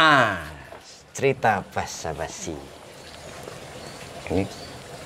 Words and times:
Ah, 0.00 0.48
cerita 1.12 1.60
basa-basi. 1.76 2.56
Ini 4.32 4.48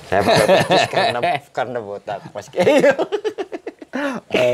saya 0.07 0.23
pakai 0.23 0.45
peci 0.47 0.87
karena 0.95 1.19
karena 1.51 1.79
botak 1.83 2.23
Mas 2.31 2.47
Kiai. 2.47 2.79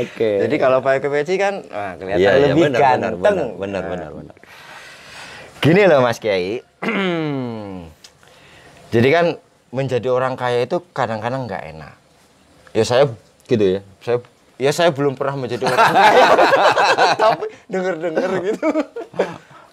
Oke. 0.02 0.30
Jadi 0.42 0.54
kalau 0.58 0.82
pakai 0.82 1.06
peci 1.06 1.38
kan 1.38 1.62
wah, 1.70 1.94
kelihatan 1.94 2.18
iya, 2.18 2.50
lebih 2.50 2.74
benar, 2.74 2.80
ganteng. 2.82 3.22
benar, 3.22 3.54
benar, 3.54 3.82
Nah, 3.86 3.90
benar, 3.94 4.10
benar. 4.18 4.36
Gini 5.62 5.82
loh 5.86 6.02
Mas 6.02 6.18
Kiai. 6.18 6.58
Jadi 8.98 9.08
kan 9.14 9.26
menjadi 9.70 10.10
orang 10.10 10.34
kaya 10.34 10.66
itu 10.66 10.82
kadang-kadang 10.90 11.46
nggak 11.46 11.70
enak. 11.70 11.94
Ya 12.74 12.82
saya 12.82 13.06
Gitu 13.46 13.78
ya. 13.78 13.80
saya 14.02 14.18
ya 14.58 14.70
saya 14.74 14.90
belum 14.90 15.14
pernah 15.14 15.38
menjadi 15.38 15.70
orang 15.70 15.86
kaya. 15.86 16.26
Tapi 17.30 17.44
denger-denger 17.70 18.30
gitu. 18.42 18.68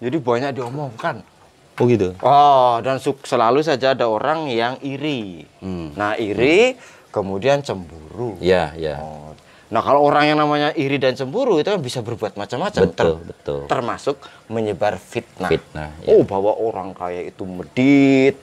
Jadi 0.09 0.25
banyak 0.25 0.51
diomongkan. 0.57 1.21
Oh 1.77 1.85
gitu. 1.85 2.17
Oh, 2.25 2.81
dan 2.81 2.97
selalu 2.97 3.61
saja 3.61 3.93
ada 3.93 4.09
orang 4.09 4.49
yang 4.49 4.81
iri. 4.81 5.45
Hmm. 5.61 5.93
Nah, 5.93 6.17
iri 6.17 6.73
kemudian 7.13 7.61
cemburu. 7.61 8.41
Ya, 8.41 8.73
ya. 8.73 8.97
Oh. 8.97 9.37
Nah, 9.69 9.85
kalau 9.85 10.01
orang 10.01 10.33
yang 10.33 10.41
namanya 10.41 10.73
iri 10.73 10.97
dan 10.97 11.13
cemburu 11.13 11.61
itu 11.61 11.69
kan 11.69 11.77
bisa 11.77 12.01
berbuat 12.01 12.41
macam-macam. 12.41 12.89
Betul, 12.89 13.21
betul. 13.21 13.61
Termasuk 13.69 14.17
menyebar 14.49 14.97
fitnah. 14.97 15.53
Fitnah, 15.53 15.93
ya. 16.01 16.09
Oh, 16.09 16.25
bahwa 16.25 16.57
orang 16.57 16.97
kaya 16.97 17.29
itu 17.29 17.45
medit. 17.45 18.33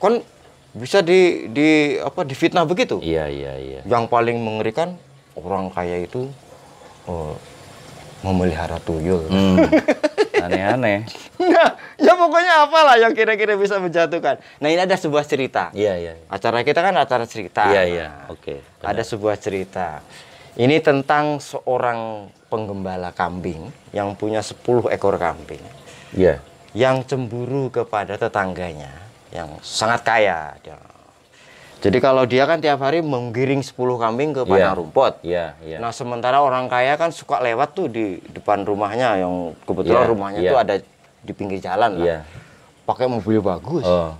Kan 0.00 0.24
bisa 0.72 1.04
di 1.04 1.52
di 1.52 2.00
apa 2.00 2.24
difitnah 2.24 2.64
begitu. 2.64 3.04
Iya, 3.04 3.28
iya, 3.28 3.52
iya. 3.60 3.80
Yang 3.84 4.08
paling 4.08 4.40
mengerikan 4.40 4.96
orang 5.36 5.68
kaya 5.68 6.08
itu 6.08 6.32
oh, 7.04 7.36
memelihara 8.24 8.80
tuyul. 8.80 9.28
Hmm. 9.28 9.60
Aneh-aneh. 10.42 11.06
Nah, 11.42 11.74
ya 11.98 12.14
pokoknya 12.14 12.66
apalah 12.66 12.96
yang 12.98 13.14
kira-kira 13.14 13.54
bisa 13.58 13.78
menjatuhkan. 13.78 14.38
Nah, 14.62 14.68
ini 14.70 14.82
ada 14.82 14.94
sebuah 14.94 15.26
cerita. 15.26 15.70
Iya, 15.74 15.94
iya. 15.98 16.14
Acara 16.30 16.62
kita 16.62 16.82
kan 16.82 16.94
acara 16.94 17.26
cerita. 17.26 17.66
Iya, 17.70 17.82
iya. 17.86 18.08
Nah, 18.26 18.34
Oke. 18.34 18.62
Ada 18.82 19.02
sebuah 19.02 19.38
cerita. 19.38 20.02
Ini 20.52 20.84
tentang 20.84 21.40
seorang 21.40 22.28
penggembala 22.52 23.16
kambing 23.16 23.72
yang 23.96 24.12
punya 24.12 24.44
10 24.44 24.92
ekor 24.92 25.16
kambing. 25.16 25.64
Iya. 26.12 26.44
Yang 26.76 27.14
cemburu 27.14 27.72
kepada 27.72 28.20
tetangganya 28.20 28.92
yang 29.32 29.56
sangat 29.64 30.04
kaya. 30.04 30.52
Dia. 30.60 30.91
Jadi 31.82 31.98
kalau 31.98 32.22
dia 32.30 32.46
kan 32.46 32.62
tiap 32.62 32.78
hari 32.78 33.02
menggiring 33.02 33.58
10 33.58 33.74
kambing 33.98 34.30
ke 34.30 34.46
padang 34.46 34.70
Iya. 34.70 34.78
rumput. 34.78 35.14
Iya, 35.26 35.46
iya. 35.66 35.78
Nah, 35.82 35.90
sementara 35.90 36.38
orang 36.38 36.70
kaya 36.70 36.94
kan 36.94 37.10
suka 37.10 37.42
lewat 37.42 37.74
tuh 37.74 37.90
di 37.90 38.22
depan 38.30 38.62
rumahnya 38.62 39.18
yang 39.18 39.50
kebetulan 39.66 40.06
Iya, 40.06 40.10
rumahnya 40.14 40.40
iya. 40.46 40.50
tuh 40.54 40.58
ada 40.62 40.74
di 41.26 41.32
pinggir 41.34 41.58
jalan 41.58 41.98
lah. 41.98 42.06
Iya. 42.06 42.18
Pakai 42.86 43.10
mobil 43.10 43.42
bagus. 43.42 43.82
Oh. 43.82 44.14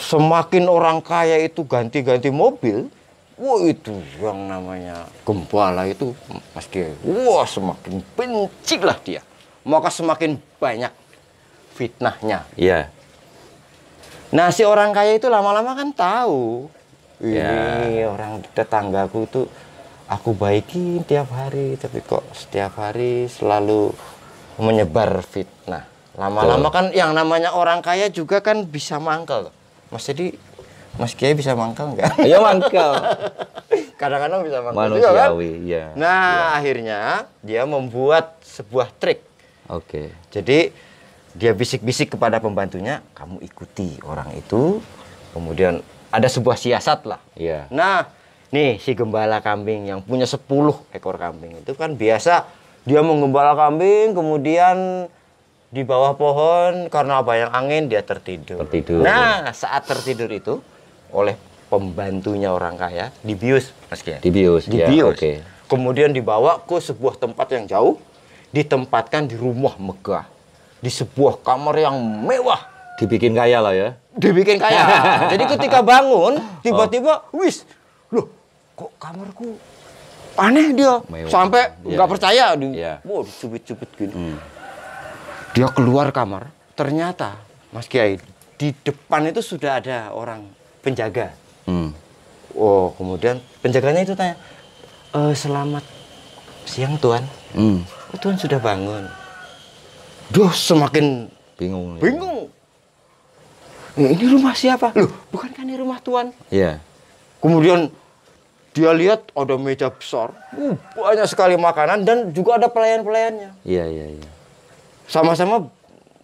Semakin 0.00 0.64
orang 0.72 1.04
kaya 1.04 1.44
itu 1.44 1.60
ganti-ganti 1.68 2.32
mobil, 2.32 2.88
wah 3.36 3.60
itu 3.60 3.92
yang 4.16 4.48
namanya 4.48 5.04
gembala 5.28 5.84
itu 5.84 6.16
Mas 6.56 6.64
Kiai. 6.64 6.96
Wah, 7.04 7.44
semakin 7.44 8.00
benci 8.16 8.80
lah 8.80 8.96
dia. 9.04 9.20
Maka 9.60 9.92
semakin 9.92 10.40
banyak 10.56 10.92
fitnahnya. 11.76 12.48
Iya. 12.56 12.88
Nah, 14.32 14.48
si 14.48 14.64
orang 14.64 14.96
kaya 14.96 15.20
itu 15.20 15.28
lama-lama 15.28 15.76
kan 15.76 15.92
tahu. 15.92 16.72
Ya. 17.20 17.84
Ini 17.84 18.08
orang 18.08 18.40
tetanggaku 18.56 19.20
tuh 19.28 19.46
aku 20.08 20.32
baikin 20.32 21.04
tiap 21.04 21.28
hari, 21.36 21.76
tapi 21.76 22.00
kok 22.00 22.24
setiap 22.32 22.80
hari 22.80 23.28
selalu 23.28 23.92
menyebar 24.56 25.20
fitnah. 25.20 25.84
Lama-lama 26.16 26.68
kan 26.72 26.92
yang 26.92 27.12
namanya 27.12 27.52
orang 27.52 27.84
kaya 27.84 28.08
juga 28.08 28.40
kan 28.40 28.64
bisa 28.64 28.96
mangkel. 28.96 29.52
Mas 29.92 30.08
jadi 30.08 30.32
Mas 30.96 31.16
Kiai 31.16 31.32
bisa 31.32 31.56
mangkel 31.56 31.96
nggak? 31.96 32.20
Ya 32.32 32.40
mangkal. 32.40 32.92
Kadang-kadang 34.00 34.44
bisa 34.44 34.60
mangkel 34.60 35.00
juga 35.00 35.08
kan? 35.12 35.28
Manusiawi, 35.32 35.52
iya. 35.64 35.84
Nah, 35.96 36.56
akhirnya 36.56 37.28
dia 37.40 37.64
membuat 37.64 38.40
sebuah 38.44 38.92
trik. 38.96 39.24
Oke. 39.72 40.12
Jadi 40.28 40.72
dia 41.32 41.56
bisik-bisik 41.56 42.16
kepada 42.16 42.38
pembantunya, 42.38 43.00
kamu 43.16 43.40
ikuti 43.40 43.96
orang 44.04 44.32
itu. 44.36 44.80
Kemudian 45.32 45.80
ada 46.12 46.28
sebuah 46.28 46.60
siasat 46.60 47.08
lah. 47.08 47.20
Iya. 47.32 47.66
Nah, 47.72 48.04
nih 48.52 48.76
si 48.76 48.92
gembala 48.92 49.40
kambing 49.40 49.88
yang 49.88 50.04
punya 50.04 50.28
10 50.28 50.44
ekor 50.92 51.16
kambing 51.16 51.64
itu 51.64 51.72
kan 51.72 51.96
biasa 51.96 52.44
dia 52.84 53.00
menggembala 53.00 53.56
kambing 53.56 54.12
kemudian 54.12 55.08
di 55.72 55.88
bawah 55.88 56.12
pohon 56.20 56.92
karena 56.92 57.24
banyak 57.24 57.48
angin 57.48 57.88
dia 57.88 58.04
tertidur. 58.04 58.60
Tertidur. 58.68 59.00
Nah, 59.00 59.56
saat 59.56 59.88
tertidur 59.88 60.28
itu 60.28 60.60
oleh 61.08 61.32
pembantunya 61.72 62.52
orang 62.52 62.76
kaya 62.76 63.08
dibius 63.24 63.72
Mas 63.88 64.04
Kiai. 64.04 64.20
Dibius, 64.20 64.68
ya, 64.68 64.84
Dibius. 64.84 65.16
oke. 65.16 65.32
Kemudian 65.72 66.12
dibawa 66.12 66.60
ke 66.60 66.76
sebuah 66.76 67.16
tempat 67.16 67.48
yang 67.56 67.64
jauh, 67.64 67.96
ditempatkan 68.52 69.24
di 69.24 69.40
rumah 69.40 69.80
megah, 69.80 70.28
di 70.82 70.90
sebuah 70.90 71.40
kamar 71.40 71.78
yang 71.78 71.94
mewah, 72.26 72.58
Dibikin 72.98 73.32
kaya 73.32 73.58
lah 73.58 73.72
ya. 73.72 73.88
dibikin 74.12 74.60
kaya. 74.60 74.82
Jadi 75.32 75.44
ketika 75.48 75.80
bangun, 75.80 76.36
tiba-tiba, 76.60 77.24
wis, 77.32 77.64
loh, 78.10 78.28
kok 78.74 78.90
kamarku 78.98 79.56
aneh 80.32 80.72
dia, 80.72 81.00
Mewah. 81.06 81.28
sampai 81.28 81.72
Iya, 81.82 81.96
nggak 81.96 82.06
iya. 82.06 82.12
percaya, 82.12 82.44
di, 82.52 82.66
Iya. 82.74 82.94
wow, 83.02 83.22
dicubit-cubit 83.22 83.90
gini. 83.94 84.12
Hmm. 84.12 84.36
Dia 85.52 85.68
keluar 85.70 86.08
kamar, 86.10 86.48
ternyata 86.72 87.36
Mas 87.68 87.84
Kiai 87.86 88.16
di 88.56 88.72
depan 88.78 89.24
itu 89.26 89.40
sudah 89.40 89.78
ada 89.78 90.10
orang 90.10 90.44
penjaga. 90.80 91.32
Hmm. 91.64 91.92
Oh, 92.52 92.92
kemudian 92.94 93.40
penjaganya 93.60 94.02
itu 94.02 94.12
tanya, 94.12 94.36
"Eh, 95.10 95.32
selamat 95.32 95.84
siang 96.64 96.96
tuan. 96.96 97.24
Hmm. 97.52 97.80
Oh, 98.12 98.16
tuan 98.16 98.36
sudah 98.36 98.56
bangun. 98.56 99.08
Duh, 100.32 100.48
semakin 100.48 101.28
Bingung. 101.60 102.00
bingung. 102.00 102.48
Eh, 104.00 104.16
ini 104.16 104.24
rumah 104.32 104.56
siapa? 104.56 104.96
Loh, 104.96 105.12
bukankah 105.28 105.62
ini 105.68 105.76
rumah 105.76 106.00
tuan? 106.00 106.32
Iya. 106.48 106.80
Kemudian 107.44 107.92
dia 108.72 108.90
lihat 108.96 109.28
ada 109.36 109.60
meja 109.60 109.92
besar, 109.92 110.32
uh, 110.56 110.74
banyak 110.96 111.28
sekali 111.28 111.60
makanan 111.60 112.08
dan 112.08 112.18
juga 112.32 112.56
ada 112.56 112.72
pelayan-pelayannya. 112.72 113.52
Iya, 113.68 113.84
iya, 113.92 114.06
iya. 114.16 114.30
Sama-sama 115.04 115.68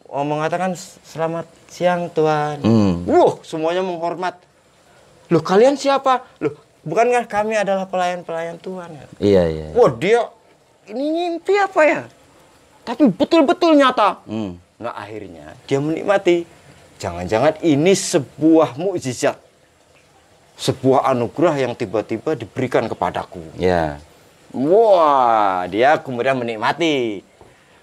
oh, 0.08 0.24
mengatakan 0.24 0.72
selamat 1.04 1.44
siang 1.68 2.08
tuan. 2.08 2.64
Hmm. 2.64 3.04
Wah, 3.04 3.36
semuanya 3.44 3.84
menghormat. 3.84 4.40
Loh, 5.28 5.44
kalian 5.44 5.76
siapa? 5.76 6.24
Loh, 6.40 6.56
bukankah 6.88 7.28
kami 7.28 7.60
adalah 7.60 7.84
pelayan-pelayan 7.84 8.56
tuan? 8.56 8.88
ya? 8.96 9.04
Iya, 9.20 9.42
iya. 9.52 9.66
Wah, 9.76 9.92
dia 9.92 10.24
ini 10.88 11.12
mimpi 11.12 11.52
apa 11.60 11.80
ya? 11.84 12.00
Tapi 12.88 13.04
betul-betul 13.12 13.76
nyata. 13.76 14.24
Hmm. 14.24 14.56
Nah, 14.80 14.96
akhirnya 14.96 15.52
dia 15.68 15.76
menikmati. 15.76 16.48
Jangan-jangan 16.96 17.60
ini 17.60 17.92
sebuah 17.92 18.80
mukjizat. 18.80 19.36
Sebuah 20.56 21.12
anugerah 21.12 21.68
yang 21.68 21.76
tiba-tiba 21.76 22.32
diberikan 22.34 22.88
kepadaku. 22.88 23.44
Iya. 23.60 24.00
Wah, 24.56 25.68
dia 25.68 26.00
kemudian 26.00 26.40
menikmati. 26.40 27.20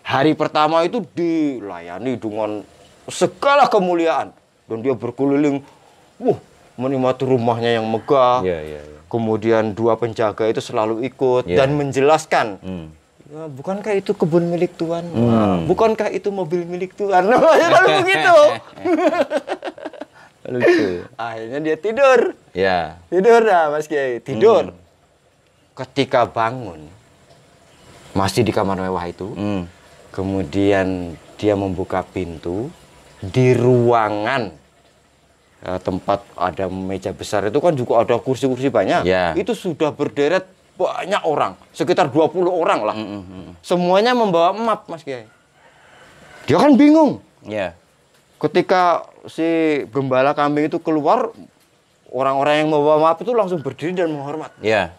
Hari 0.02 0.34
pertama 0.34 0.82
itu 0.82 1.06
dilayani 1.14 2.18
dengan 2.18 2.66
segala 3.06 3.70
kemuliaan. 3.70 4.34
Dan 4.66 4.82
dia 4.82 4.98
berkeliling, 4.98 5.62
wah, 6.18 6.42
menikmati 6.76 7.24
rumahnya 7.24 7.78
yang 7.78 7.86
megah. 7.86 8.42
Iya, 8.42 8.60
iya, 8.66 8.82
iya. 8.82 9.00
Kemudian 9.06 9.78
dua 9.78 9.96
penjaga 9.96 10.50
itu 10.50 10.60
selalu 10.60 11.06
ikut 11.06 11.46
Iya. 11.46 11.62
dan 11.64 11.78
menjelaskan. 11.78 12.48
Hmm. 12.60 12.88
"Ya, 13.26 13.50
bukankah 13.50 13.94
itu 13.96 14.14
kebun 14.14 14.48
milik 14.48 14.78
Tuhan? 14.78 15.06
Hmm. 15.10 15.66
Bukankah 15.66 16.14
itu 16.14 16.30
mobil 16.30 16.62
milik 16.64 16.94
Tuhan? 16.94 17.26
Kan 17.74 17.86
begitu. 18.06 18.38
Lucu. 20.46 21.10
Akhirnya 21.18 21.60
dia 21.60 21.76
tidur. 21.76 22.20
Iya. 22.54 23.02
Tidur 23.10 23.42
dah 23.42 23.74
Mas 23.74 23.90
Kiai, 23.90 24.22
tidur. 24.22 24.78
Ketika 25.74 26.24
bangun, 26.24 26.86
masih 28.14 28.46
di 28.46 28.54
kamar 28.54 28.78
mewah 28.78 29.10
itu, 29.10 29.34
Hmm. 29.34 29.66
kemudian 30.14 31.18
dia 31.36 31.58
membuka 31.58 32.06
pintu 32.06 32.70
di 33.20 33.52
ruangan 33.52 34.54
eh, 35.66 35.82
tempat 35.82 36.22
ada 36.38 36.70
meja 36.70 37.10
besar 37.10 37.50
itu 37.50 37.58
kan 37.58 37.74
juga 37.74 38.06
ada 38.06 38.22
kursi-kursi 38.22 38.70
banyak. 38.70 39.02
Ya. 39.02 39.34
Itu 39.34 39.58
sudah 39.58 39.90
berderet 39.90 40.46
banyak 40.76 41.24
orang, 41.24 41.56
sekitar 41.72 42.12
20 42.12 42.48
orang 42.48 42.80
lah. 42.84 42.96
Semuanya 43.64 44.12
membawa 44.12 44.52
map, 44.56 44.88
Mas 44.92 45.02
Kiai. 45.02 45.28
Dia 46.46 46.62
kan 46.62 46.76
bingung. 46.78 47.24
Iya. 47.42 47.74
Ketika 48.38 49.08
si 49.26 49.82
gembala 49.90 50.36
kambing 50.36 50.70
itu 50.70 50.78
keluar, 50.78 51.32
orang-orang 52.12 52.62
yang 52.62 52.70
membawa 52.70 53.12
map 53.12 53.18
itu 53.24 53.32
langsung 53.32 53.64
berdiri 53.64 53.96
dan 53.96 54.12
menghormat. 54.12 54.52
Iya. 54.60 54.94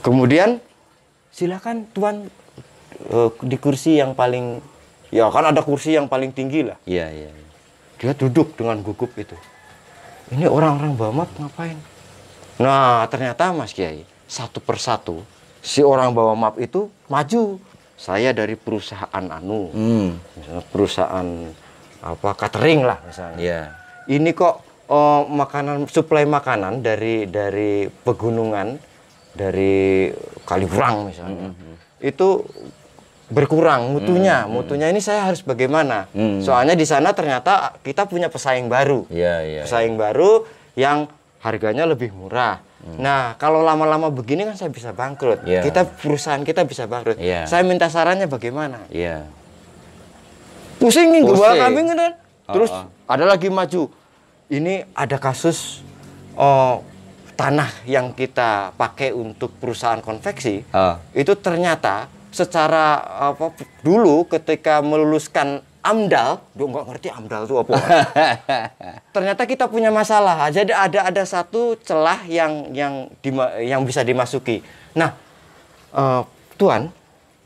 Kemudian 0.00 0.64
silakan 1.28 1.84
tuan 1.92 2.32
eh, 3.12 3.30
di 3.44 3.56
kursi 3.60 4.00
yang 4.00 4.16
paling 4.16 4.64
Ya 5.10 5.26
kan 5.26 5.42
ada 5.42 5.60
kursi 5.66 5.98
yang 5.98 6.06
paling 6.06 6.30
tinggi 6.30 6.62
lah. 6.62 6.78
Iya, 6.86 7.10
iya. 7.10 7.30
iya. 7.34 7.48
Dia 7.98 8.12
duduk 8.14 8.54
dengan 8.54 8.78
gugup 8.80 9.10
itu. 9.18 9.34
Ini 10.30 10.46
orang-orang 10.46 10.94
bawa 10.94 11.26
map 11.26 11.30
ngapain? 11.34 11.74
Nah, 12.60 13.08
ternyata 13.08 13.56
Mas 13.56 13.72
Kiai, 13.72 14.04
satu 14.28 14.60
persatu 14.60 15.24
si 15.64 15.80
orang 15.80 16.12
bawa 16.12 16.36
map 16.36 16.54
itu 16.60 16.92
maju. 17.08 17.56
Saya 18.00 18.32
dari 18.32 18.56
perusahaan 18.56 19.24
anu, 19.28 19.68
Hmm. 19.76 20.16
misalnya 20.32 20.64
perusahaan 20.72 21.28
apa 22.00 22.30
catering 22.32 22.80
lah 22.84 22.96
misalnya. 23.04 23.36
Iya. 23.36 23.60
Ini 24.08 24.32
kok 24.32 24.54
oh, 24.88 25.28
makanan 25.28 25.84
suplai 25.84 26.24
makanan 26.24 26.80
dari 26.80 27.28
dari 27.28 27.92
pegunungan 27.92 28.80
dari 29.36 30.08
Kaliurang 30.48 31.12
misalnya. 31.12 31.52
Itu 32.00 32.48
berkurang 33.28 33.92
mutunya. 33.92 34.48
Mutunya 34.48 34.88
ini 34.88 35.04
saya 35.04 35.28
harus 35.28 35.44
bagaimana? 35.44 36.08
Hmm. 36.16 36.40
Soalnya 36.40 36.72
di 36.72 36.88
sana 36.88 37.12
ternyata 37.12 37.76
kita 37.84 38.08
punya 38.08 38.32
pesaing 38.32 38.72
baru. 38.72 39.04
Iya, 39.12 39.34
iya. 39.44 39.62
Pesaing 39.68 40.00
baru 40.00 40.48
yang 40.72 41.04
harganya 41.40 41.88
lebih 41.88 42.12
murah. 42.12 42.60
Nah, 42.96 43.36
kalau 43.36 43.60
lama-lama 43.60 44.08
begini 44.08 44.48
kan 44.48 44.56
saya 44.56 44.72
bisa 44.72 44.92
bangkrut. 44.96 45.44
Iya. 45.44 45.60
Kita 45.60 45.84
perusahaan 45.84 46.40
kita 46.40 46.64
bisa 46.64 46.88
bangkrut. 46.88 47.20
Iya. 47.20 47.44
Saya 47.44 47.60
minta 47.64 47.88
sarannya 47.92 48.24
bagaimana? 48.24 48.88
Iya. 48.88 49.28
pusing 50.80 51.12
nih 51.12 51.20
gua 51.20 51.60
kambing 51.60 51.92
kan 51.92 52.16
terus 52.48 52.72
Oh, 52.72 52.88
oh. 52.88 53.04
ada 53.04 53.28
lagi 53.28 53.52
maju 53.52 53.92
ini 54.48 54.80
ada 54.96 55.20
kasus 55.20 55.84
oh, 56.34 56.80
tanah 57.36 57.68
yang 57.84 58.16
kita 58.16 58.72
pakai 58.80 59.12
untuk 59.12 59.52
perusahaan 59.60 60.00
konveksi 60.00 60.64
Ah. 60.72 60.96
itu 61.12 61.36
ternyata 61.36 62.08
secara 62.32 62.96
apa 63.28 63.52
dulu 63.84 64.24
ketika 64.24 64.80
meluluskan 64.80 65.60
AMDAL, 65.80 66.44
dia 66.50 66.64
nggak 66.66 66.86
ngerti 66.86 67.08
AMDAL 67.08 67.42
itu 67.44 67.54
apa. 67.56 67.72
ternyata 69.14 69.42
kita 69.44 69.64
punya 69.64 69.88
masalah. 69.88 70.48
Jadi 70.48 70.70
ada 70.70 71.08
ada 71.08 71.22
satu 71.24 71.74
celah 71.78 72.24
yang 72.26 72.68
yang 72.70 72.94
dima- 73.20 73.56
yang 73.56 73.80
bisa 73.82 74.00
dimasuki. 74.00 74.60
Nah, 74.92 75.16
eh, 75.90 76.22
Tuan, 76.54 76.92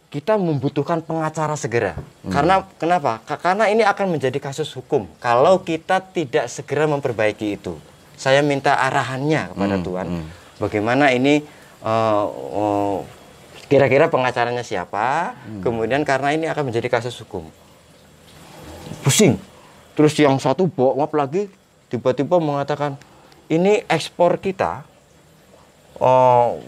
kita 0.08 0.34
membutuhkan 0.34 0.98
pengacara 0.98 1.54
segera. 1.54 1.94
Karena 2.24 2.66
kenapa? 2.74 3.22
Ka- 3.22 3.38
Karena 3.38 3.66
ini 3.66 3.82
akan 3.82 4.10
menjadi 4.12 4.38
kasus 4.38 4.70
hukum 4.72 5.06
kalau 5.16 5.58
kita 5.60 6.02
tidak 6.02 6.46
segera 6.48 6.84
memperbaiki 6.84 7.54
itu. 7.54 7.78
Saya 8.14 8.42
minta 8.42 8.74
arahannya 8.76 9.50
kepada 9.50 9.76
Tuan. 9.80 10.06
Bagaimana 10.56 11.10
ini 11.10 11.42
eh, 11.80 12.26
eh, 12.52 12.96
kira-kira 13.64 14.06
pengacaranya 14.06 14.62
siapa? 14.62 15.34
Kemudian 15.60 16.02
karena 16.02 16.30
ini 16.30 16.46
akan 16.46 16.68
menjadi 16.68 16.86
kasus 16.88 17.14
hukum. 17.16 17.46
Pusing. 19.04 19.36
Terus 19.94 20.16
yang 20.16 20.40
satu 20.40 20.66
bawa 20.66 21.04
map 21.04 21.12
lagi 21.12 21.46
tiba-tiba 21.92 22.40
mengatakan 22.40 22.98
ini 23.46 23.84
ekspor 23.86 24.40
kita 24.40 24.82
oh, 26.00 26.58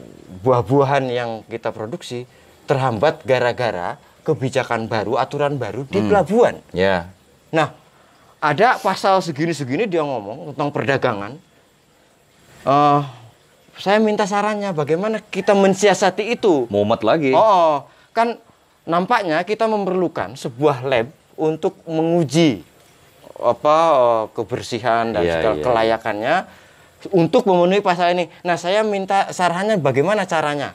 buah-buahan 0.44 1.08
yang 1.10 1.30
kita 1.48 1.72
produksi 1.72 2.28
terhambat 2.68 3.24
gara-gara 3.24 3.96
kebijakan 4.26 4.90
baru, 4.90 5.16
aturan 5.16 5.54
baru 5.54 5.86
di 5.86 6.02
pelabuhan. 6.02 6.58
Ya. 6.74 7.10
Nah, 7.54 7.70
ada 8.42 8.74
pasal 8.82 9.22
segini-segini 9.22 9.86
dia 9.86 10.02
ngomong 10.02 10.50
tentang 10.52 10.74
perdagangan. 10.74 11.32
Eh, 12.66 13.00
saya 13.78 14.02
minta 14.02 14.26
sarannya 14.26 14.74
bagaimana 14.74 15.22
kita 15.22 15.54
mensiasati 15.54 16.34
itu. 16.34 16.66
Mumet 16.66 17.06
lagi. 17.06 17.30
Oh, 17.38 17.86
kan 18.10 18.34
nampaknya 18.82 19.46
kita 19.46 19.70
memerlukan 19.70 20.34
sebuah 20.34 20.82
lab 20.82 21.06
untuk 21.36 21.78
menguji 21.84 22.64
apa 23.36 23.76
eh, 23.92 24.24
kebersihan 24.32 25.12
dan 25.12 25.22
Iya, 25.22 25.32
segala 25.38 25.56
iya. 25.56 25.64
kelayakannya 25.64 26.36
untuk 27.12 27.46
memenuhi 27.46 27.84
pasal 27.84 28.16
ini. 28.16 28.26
Nah, 28.42 28.56
saya 28.58 28.82
minta 28.82 29.30
sarannya 29.30 29.78
bagaimana 29.78 30.24
caranya. 30.24 30.72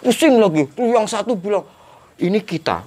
Pusing 0.00 0.40
lagi. 0.40 0.64
Tuh 0.72 0.96
yang 0.96 1.04
satu 1.04 1.36
bilang, 1.36 1.68
ini 2.16 2.40
kita 2.40 2.82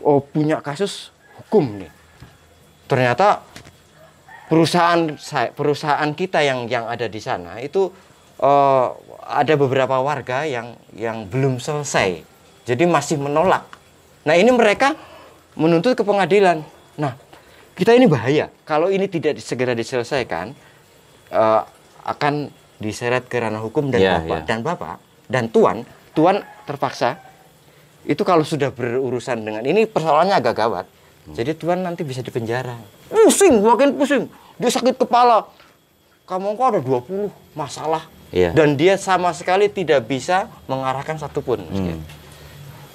oh, 0.00 0.24
punya 0.24 0.58
kasus 0.64 1.12
hukum 1.36 1.84
nih. 1.84 1.92
Ternyata 2.88 3.44
perusahaan 4.48 5.16
perusahaan 5.52 6.10
kita 6.16 6.44
yang 6.44 6.68
yang 6.68 6.84
ada 6.88 7.08
di 7.08 7.20
sana 7.20 7.60
itu 7.60 7.92
eh, 8.40 8.86
ada 9.28 9.54
beberapa 9.60 10.00
warga 10.00 10.48
yang 10.48 10.74
yang 10.96 11.28
belum 11.28 11.60
selesai. 11.60 12.24
Jadi 12.64 12.88
masih 12.88 13.20
menolak. 13.20 13.68
Nah, 14.24 14.40
ini 14.40 14.48
mereka 14.48 14.96
menuntut 15.54 15.94
ke 15.94 16.02
pengadilan. 16.02 16.62
Nah, 16.98 17.14
kita 17.74 17.94
ini 17.94 18.06
bahaya. 18.06 18.50
Kalau 18.66 18.90
ini 18.90 19.10
tidak 19.10 19.38
segera 19.42 19.74
diselesaikan 19.74 20.54
eh, 21.30 21.62
akan 22.04 22.50
diseret 22.78 23.26
ke 23.30 23.38
ranah 23.38 23.62
hukum 23.62 23.88
dan 23.88 24.02
Iya, 24.02 24.12
bapak 24.20 24.38
iya. 24.42 24.44
dan 24.44 24.58
bapak 24.60 24.96
dan 25.30 25.44
tuan 25.48 25.76
tuan 26.12 26.42
terpaksa 26.68 27.16
itu 28.04 28.20
kalau 28.22 28.44
sudah 28.44 28.68
berurusan 28.68 29.40
dengan 29.40 29.64
ini 29.64 29.88
persoalannya 29.88 30.36
agak 30.36 30.54
gawat. 30.60 30.86
Jadi 31.24 31.56
tuan 31.56 31.80
nanti 31.80 32.04
bisa 32.04 32.20
dipenjara. 32.20 32.76
Pusing, 33.08 33.64
makin 33.64 33.96
pusing. 33.96 34.28
Dia 34.60 34.68
sakit 34.68 35.00
kepala. 35.00 35.48
Kamu 36.28 36.52
kok 36.52 36.68
ada 36.68 36.80
20 36.84 37.32
masalah. 37.56 38.04
Iya. 38.28 38.52
Dan 38.52 38.76
dia 38.76 39.00
sama 39.00 39.32
sekali 39.32 39.72
tidak 39.72 40.04
bisa 40.04 40.52
mengarahkan 40.68 41.16
satupun. 41.16 41.64
Kiai. 41.72 41.96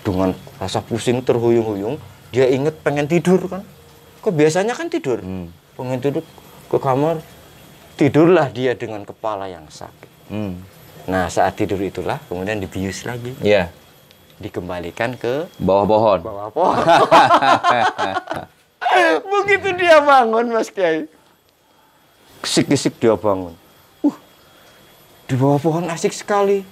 Dengan 0.05 0.37
rasa 0.61 0.85
pusing 0.85 1.25
terhuyung-huyung, 1.25 1.97
dia 2.29 2.45
inget 2.49 2.75
pengen 2.85 3.09
tidur 3.09 3.41
kan. 3.49 3.63
Kok 4.19 4.33
biasanya 4.35 4.75
kan 4.75 4.91
tidur. 4.91 5.23
Pengen 5.73 5.99
tidur 6.03 6.23
ke 6.69 6.77
kamar, 6.77 7.23
tidurlah 7.95 8.51
dia 8.51 8.75
dengan 8.75 9.01
kepala 9.03 9.49
yang 9.49 9.65
sakit. 9.67 10.11
Hmm. 10.29 10.61
Nah 11.09 11.25
saat 11.31 11.57
tidur 11.57 11.81
itulah 11.81 12.21
kemudian 12.29 12.61
dibius 12.61 13.07
lagi. 13.07 13.33
Ya. 13.41 13.73
Dikembalikan 14.39 15.19
ke 15.19 15.51
Bawah 15.59 15.83
pohon. 15.83 16.19
bawah 16.23 16.49
pohon. 16.53 16.77
Begitu 19.39 19.67
dia 19.75 19.99
bangun 19.99 20.53
Mas 20.53 20.71
Kiai. 20.71 21.07
Kisik-kisik 22.39 22.95
dia 23.03 23.19
bangun. 23.19 23.51
Uh, 23.99 24.15
di 25.27 25.35
bawah 25.35 25.59
pohon 25.59 25.91
asik 25.91 26.15
sekali. 26.15 26.63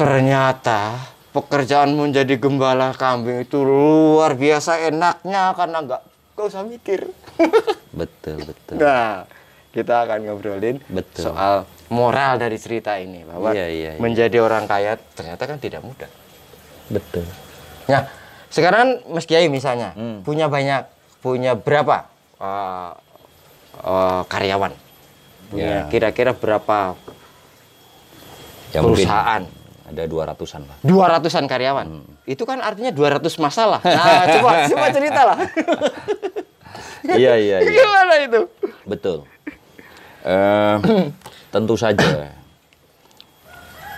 Ternyata 0.00 0.96
pekerjaan 1.32 1.92
menjadi 1.92 2.36
gembala 2.36 2.92
kambing 2.92 3.42
itu 3.42 3.60
luar 3.60 4.36
biasa 4.36 4.84
enaknya 4.86 5.56
karena 5.56 5.78
nggak 5.80 6.02
nggak 6.32 6.46
usah 6.46 6.62
mikir. 6.62 7.08
Betul, 7.92 8.40
betul. 8.40 8.80
Nah, 8.80 9.28
kita 9.68 10.08
akan 10.08 10.24
ngobrolin 10.24 10.80
Betul. 10.88 11.28
soal 11.28 11.68
moral 11.88 12.40
dari 12.40 12.56
cerita 12.56 12.96
ini 12.96 13.20
bahwa 13.20 13.52
Iya, 13.52 13.68
iya, 13.68 13.90
iya. 13.96 14.00
menjadi 14.00 14.40
orang 14.40 14.64
kaya 14.64 14.96
ternyata 15.12 15.44
kan 15.44 15.60
tidak 15.60 15.84
mudah. 15.84 16.08
Betul. 16.88 17.28
Nah, 17.84 18.08
sekarang 18.48 19.04
Mas 19.08 19.28
Kiai 19.28 19.48
misalnya 19.48 19.92
Hmm. 19.92 20.24
punya 20.24 20.48
banyak, 20.48 20.88
punya 21.20 21.52
berapa 21.52 22.08
uh, 22.40 22.96
uh, 23.84 24.22
karyawan? 24.24 24.72
Punya 25.52 25.84
Ya. 25.84 25.92
kira-kira 25.92 26.32
berapa 26.32 26.96
Ya, 28.72 28.80
mungkin 28.80 29.04
perusahaan? 29.04 29.42
Ada 29.92 30.08
200-an 30.08 30.62
lah. 30.64 30.76
200-an 30.82 31.44
karyawan. 31.44 31.86
Hmm. 31.86 32.04
Itu 32.24 32.48
kan 32.48 32.64
artinya 32.64 32.90
200 32.90 33.20
masalah. 33.38 33.80
Nah, 33.92 34.24
coba 34.40 34.50
coba 34.66 34.86
ceritalah. 34.88 35.38
iya, 37.20 37.36
iya, 37.36 37.56
iya. 37.60 37.68
Gimana 37.68 38.14
itu? 38.24 38.40
Betul. 38.88 39.18
Eh, 40.24 40.76
tentu 41.54 41.74
saja 41.76 42.32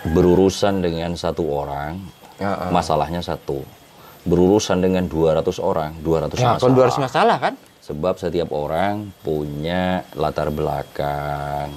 berurusan 0.05 0.85
dengan 0.85 1.15
satu 1.17 1.47
orang, 1.49 1.97
Ya, 2.35 2.67
masalahnya 2.75 3.23
satu. 3.23 3.63
Berurusan 4.27 4.83
dengan 4.83 5.07
200 5.07 5.47
orang, 5.63 5.95
200 6.03 6.35
Ya, 6.35 6.59
masalah. 6.59 6.59
kan 6.59 6.73
200 6.75 6.99
masalah 6.99 7.37
kan? 7.39 7.55
Sebab 7.85 8.15
setiap 8.19 8.49
orang 8.51 9.13
punya 9.23 10.03
latar 10.17 10.49
belakang, 10.51 11.71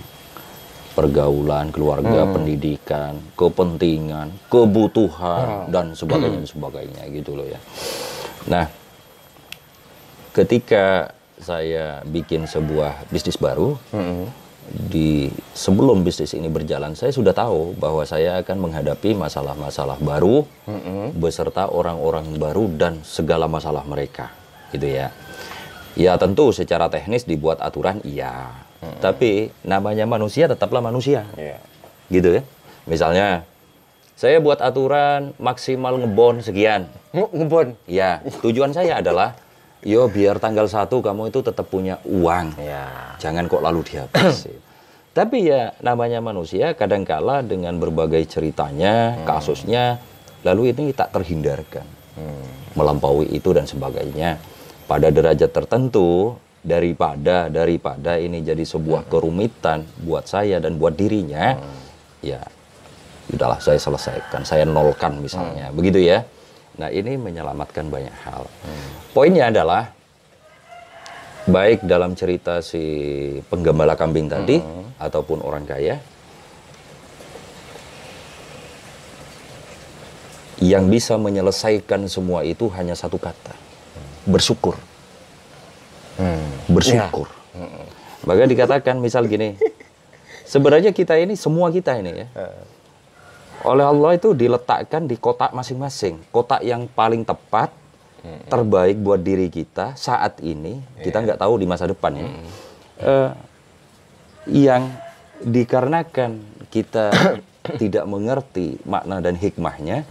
pergaulan, 0.97 1.69
keluarga, 1.69 2.25
Hmm. 2.25 2.33
pendidikan, 2.33 3.13
kepentingan, 3.37 4.33
kebutuhan, 4.49 5.69
dan 5.69 5.93
sebagainya, 5.93 6.41
dan 6.41 6.49
sebagainya 6.49 7.03
gitu 7.13 7.37
loh 7.37 7.45
ya. 7.45 7.61
Nah, 8.49 8.65
ketika 10.33 11.13
saya 11.37 12.01
bikin 12.01 12.49
sebuah 12.49 13.13
bisnis 13.13 13.37
baru, 13.37 13.77
di 14.67 15.31
sebelum 15.55 16.03
bisnis 16.03 16.33
ini 16.33 16.49
berjalan, 16.49 16.97
saya 16.97 17.13
sudah 17.13 17.31
tahu 17.31 17.77
bahwa 17.77 18.03
saya 18.03 18.41
akan 18.41 18.67
menghadapi 18.67 19.13
masalah-masalah 19.13 20.01
baru 20.01 20.43
beserta 21.13 21.69
orang-orang 21.69 22.35
baru 22.41 22.65
dan 22.73 23.05
segala 23.05 23.45
masalah 23.45 23.85
mereka, 23.85 24.33
gitu 24.73 24.89
ya. 24.89 25.13
Ya 25.93 26.13
tentu 26.17 26.49
secara 26.53 26.89
teknis 26.89 27.23
dibuat 27.25 27.61
aturan 27.63 28.01
iya, 28.05 28.65
tapi 28.99 29.49
namanya 29.61 30.05
manusia 30.05 30.45
tetaplah 30.45 30.79
manusia, 30.79 31.25
Iya. 31.33 31.57
gitu 32.09 32.39
ya. 32.39 32.43
Misalnya 32.85 33.43
Saya 34.17 34.41
buat 34.41 34.57
aturan 34.57 35.37
maksimal 35.37 35.93
ngebon 36.01 36.41
sekian. 36.41 36.89
Nge- 37.13 37.33
ngebon. 37.37 37.77
Ya, 37.85 38.25
tujuan 38.41 38.73
saya 38.73 38.97
adalah 38.97 39.37
yo 39.85 40.09
biar 40.09 40.41
tanggal 40.41 40.65
satu 40.65 41.05
kamu 41.05 41.29
itu 41.29 41.45
tetap 41.45 41.69
punya 41.69 42.01
uang. 42.01 42.57
Ya. 42.57 43.13
Jangan 43.21 43.45
kok 43.45 43.61
lalu 43.61 43.85
dihabisin. 43.85 44.57
Tapi 45.21 45.45
ya 45.45 45.69
namanya 45.85 46.17
manusia 46.17 46.73
kadangkala 46.73 47.45
dengan 47.45 47.77
berbagai 47.77 48.25
ceritanya, 48.25 49.21
kasusnya, 49.21 50.01
lalu 50.41 50.73
ini 50.73 50.97
tak 50.97 51.13
terhindarkan. 51.13 51.85
Melampaui 52.73 53.29
itu 53.29 53.53
dan 53.53 53.69
sebagainya. 53.69 54.41
Pada 54.89 55.13
derajat 55.13 55.53
tertentu 55.53 56.41
daripada 56.67 57.47
daripada 57.47 58.19
ini 58.19 58.43
jadi 58.43 58.67
sebuah 58.67 59.07
kerumitan 59.07 59.87
buat 60.03 60.27
saya 60.27 60.59
dan 60.59 60.75
buat 60.75 60.99
dirinya, 60.99 61.55
ya 62.19 62.43
udahlah 63.31 63.63
saya 63.63 63.79
selesaikan, 63.79 64.43
saya 64.43 64.67
nolkan 64.67 65.23
misalnya. 65.23 65.71
Begitu 65.71 66.03
ya. 66.03 66.27
Nah, 66.77 66.91
ini 66.93 67.15
menyelamatkan 67.17 67.89
banyak 67.89 68.13
hal. 68.27 68.45
Poinnya 69.15 69.49
adalah 69.49 69.89
baik 71.47 71.87
dalam 71.87 72.11
cerita 72.13 72.59
si 72.59 72.83
penggembala 73.47 73.95
kambing 73.95 74.27
tadi 74.27 74.59
ataupun 74.99 75.39
orang 75.47 75.63
kaya 75.63 75.95
yang 80.59 80.91
bisa 80.91 81.15
menyelesaikan 81.15 82.09
semua 82.11 82.43
itu 82.43 82.67
hanya 82.75 82.97
satu 82.97 83.15
kata 83.15 83.55
bersyukur 84.27 84.75
bersyukur. 86.69 87.27
Maka 88.27 88.43
dikatakan 88.43 88.99
misal 88.99 89.25
gini 89.29 89.55
sebenarnya 90.51 90.91
kita 90.91 91.15
ini 91.15 91.37
semua 91.37 91.71
kita 91.71 91.95
ini 91.95 92.11
ya 92.25 92.27
oleh 93.65 93.85
Allah 93.85 94.11
itu 94.13 94.37
diletakkan 94.37 95.09
di 95.09 95.17
kotak 95.17 95.49
masing-masing. 95.55 96.21
Kotak 96.29 96.61
yang 96.61 96.85
paling 96.85 97.25
tepat 97.25 97.73
terbaik 98.51 98.99
buat 98.99 99.23
diri 99.23 99.47
kita 99.47 99.95
saat 99.95 100.43
ini 100.43 100.83
kita 100.99 101.23
nggak 101.23 101.39
tahu 101.39 101.63
di 101.63 101.65
masa 101.65 101.87
depan 101.87 102.11
ya. 102.11 102.27
Eh, 102.97 103.31
yang 104.51 104.91
dikarenakan 105.41 106.41
kita 106.67 107.13
tidak 107.81 108.05
mengerti 108.05 108.77
makna 108.83 109.23
dan 109.23 109.39
hikmahnya 109.39 110.03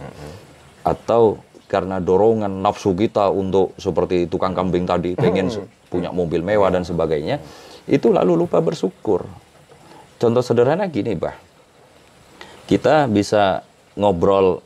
atau 0.81 1.37
karena 1.67 1.99
dorongan 1.99 2.63
nafsu 2.63 2.95
kita 2.95 3.27
untuk 3.27 3.75
seperti 3.75 4.25
tukang 4.25 4.55
kambing 4.55 4.87
tadi 4.87 5.13
pengen 5.13 5.51
se- 5.51 5.67
punya 5.87 6.11
mobil 6.11 6.43
mewah 6.43 6.71
dan 6.71 6.83
sebagainya 6.83 7.39
itu 7.87 8.11
lalu 8.11 8.35
lupa 8.43 8.59
bersyukur. 8.59 9.23
Contoh 10.17 10.43
sederhana 10.43 10.87
gini 10.87 11.13
bah 11.13 11.35
kita 12.67 13.07
bisa 13.07 13.63
ngobrol 13.95 14.59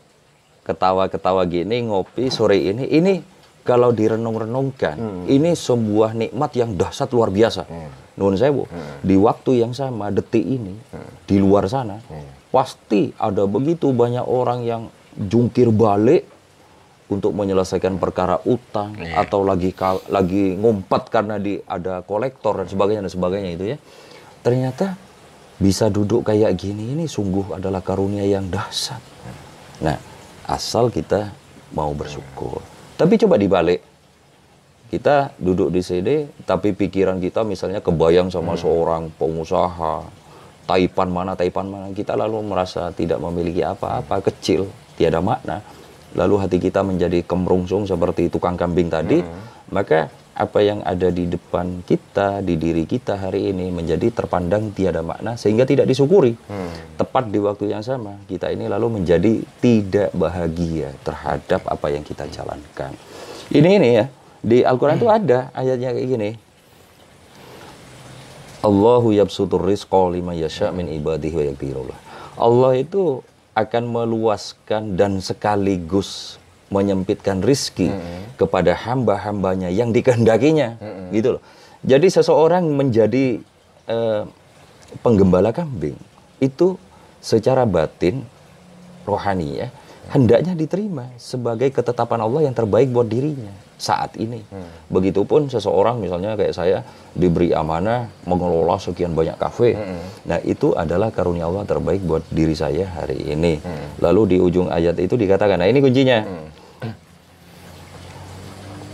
ketawa-ketawa 0.63 1.46
gini 1.46 1.86
ngopi 1.86 2.29
sore 2.29 2.58
ini 2.58 2.86
ini 2.89 3.13
kalau 3.62 3.93
direnung-renungkan 3.93 4.98
ini 5.29 5.53
sebuah 5.53 6.17
nikmat 6.17 6.51
yang 6.58 6.74
dahsyat 6.74 7.10
luar 7.13 7.29
biasa. 7.29 7.65
Nuhun 8.17 8.38
sewu 8.38 8.65
di 9.01 9.17
waktu 9.17 9.62
yang 9.62 9.74
sama 9.74 10.10
detik 10.10 10.41
ini 10.41 10.77
di 11.25 11.38
luar 11.38 11.65
sana 11.65 12.01
pasti 12.50 13.13
ada 13.15 13.46
begitu 13.46 13.93
banyak 13.93 14.25
orang 14.25 14.65
yang 14.65 14.81
jungkir 15.15 15.70
balik 15.70 16.27
untuk 17.12 17.36
menyelesaikan 17.36 18.00
perkara 18.00 18.39
utang 18.48 18.96
atau 18.96 19.44
lagi 19.44 19.75
lagi 20.08 20.56
ngumpet 20.56 21.12
karena 21.12 21.36
di 21.36 21.60
ada 21.68 22.00
kolektor 22.08 22.63
dan 22.63 22.68
sebagainya 22.72 23.01
dan 23.03 23.12
sebagainya 23.12 23.51
itu 23.51 23.65
ya. 23.75 23.77
Ternyata 24.41 24.96
bisa 25.60 25.91
duduk 25.91 26.24
kayak 26.24 26.56
gini 26.56 26.96
ini 26.96 27.06
sungguh 27.06 27.60
adalah 27.60 27.84
karunia 27.84 28.24
yang 28.24 28.48
dahsyat. 28.48 29.03
Nah 29.84 30.00
asal 30.48 30.88
kita 30.88 31.36
mau 31.75 31.91
bersyukur. 31.91 32.63
Tapi 32.96 33.20
coba 33.20 33.36
dibalik. 33.36 33.84
Kita 34.91 35.32
duduk 35.39 35.72
di 35.72 35.80
sini 35.80 36.27
tapi 36.44 36.75
pikiran 36.75 37.15
kita 37.20 37.48
misalnya 37.48 37.80
kebayang 37.80 38.27
sama 38.27 38.60
seorang 38.60 39.08
pengusaha 39.15 40.03
taipan 40.68 41.08
mana 41.08 41.32
taipan 41.32 41.68
mana 41.68 41.88
kita 41.96 42.20
lalu 42.20 42.44
merasa 42.44 42.91
tidak 42.91 43.24
memiliki 43.24 43.63
apa-apa 43.63 44.20
kecil 44.20 44.68
tiada 45.00 45.24
makna 45.24 45.63
lalu 46.18 46.36
hati 46.41 46.58
kita 46.60 46.84
menjadi 46.84 47.24
kemerungsung 47.24 47.88
seperti 47.88 48.27
tukang 48.27 48.60
kambing 48.60 48.91
tadi 48.91 49.24
maka 49.72 50.12
apa 50.32 50.63
yang 50.63 50.80
ada 50.82 51.12
di 51.12 51.27
depan 51.27 51.84
kita 51.84 52.39
di 52.39 52.56
diri 52.56 52.88
kita 52.88 53.20
hari 53.20 53.51
ini 53.51 53.68
menjadi 53.68 54.10
terpandang 54.15 54.72
tiada 54.72 55.03
makna 55.03 55.36
sehingga 55.36 55.68
tidak 55.68 55.91
disyukuri. 55.91 56.34
Tepat 56.96 57.27
di 57.27 57.39
waktu 57.39 57.70
yang 57.70 57.84
sama 57.84 58.15
kita 58.25 58.48
ini 58.50 58.72
lalu 58.72 59.01
menjadi 59.01 59.44
tidak 59.60 60.10
bahagia 60.15 60.96
terhadap 61.03 61.62
apa 61.68 61.88
yang 61.91 62.01
kita 62.01 62.25
jalankan. 62.32 62.96
Ini 63.51 63.70
ini 63.77 63.89
ya 64.01 64.06
di 64.41 64.63
Al-Quran 64.63 64.98
itu 64.98 65.10
ada 65.12 65.51
ayatnya 65.51 65.91
kayak 65.94 66.08
gini. 66.10 66.30
Allahu 68.62 69.12
yabsutur 69.12 69.62
rizqa 69.62 70.10
lima 70.10 70.32
yasha 70.38 70.72
min 70.72 70.88
ibadihi 70.89 71.36
wa 71.36 71.46
yakdirullah. 71.53 72.00
Allah 72.39 72.72
itu 72.80 73.20
akan 73.51 73.84
meluaskan 73.91 74.96
dan 74.96 75.20
sekaligus 75.20 76.39
menyempitkan 76.72 77.43
rizki 77.43 77.91
kepada 78.39 78.72
hamba-hambanya 78.72 79.67
yang 79.67 79.91
dikehendakinya. 79.91 80.79
Gitu 81.12 81.36
loh. 81.36 81.43
Jadi 81.84 82.08
seseorang 82.08 82.63
menjadi 82.72 83.41
eh, 83.89 84.24
penggembala 85.03 85.51
kambing 85.51 85.96
itu 86.43 86.75
secara 87.22 87.63
batin 87.63 88.25
rohani 89.05 89.63
ya 89.63 89.67
hendaknya 90.12 90.58
diterima 90.58 91.08
sebagai 91.15 91.72
ketetapan 91.72 92.20
Allah 92.25 92.50
yang 92.50 92.55
terbaik 92.58 92.91
buat 92.91 93.08
dirinya 93.08 93.53
saat 93.81 94.13
ini. 94.21 94.45
Begitupun 94.93 95.50
seseorang 95.50 95.97
misalnya 95.97 96.38
kayak 96.38 96.53
saya 96.53 96.77
diberi 97.17 97.50
amanah 97.50 98.05
mengelola 98.29 98.77
sekian 98.77 99.17
banyak 99.17 99.41
kafe. 99.41 99.73
Nah, 100.29 100.38
itu 100.45 100.77
adalah 100.77 101.09
karunia 101.09 101.50
Allah 101.50 101.65
terbaik 101.65 102.05
buat 102.05 102.21
diri 102.29 102.53
saya 102.53 102.85
hari 102.85 103.17
ini. 103.25 103.57
Lalu 103.97 104.21
di 104.31 104.38
ujung 104.38 104.69
ayat 104.69 105.01
itu 105.01 105.17
dikatakan, 105.17 105.57
nah 105.57 105.65
ini 105.65 105.81
kuncinya. 105.81 106.21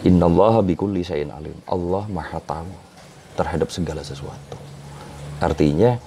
Innallaha 0.07 0.63
bikulli 0.63 1.03
syai'in 1.03 1.35
alim. 1.35 1.57
Allah 1.67 2.07
Maha 2.07 2.39
tahu 2.39 2.71
terhadap 3.35 3.67
segala 3.67 3.99
sesuatu. 4.07 4.55
Artinya 5.43 5.99